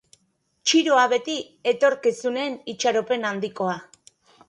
[0.69, 1.35] Txiroa beti
[1.73, 3.81] etorkizunen itxaropen handikoa.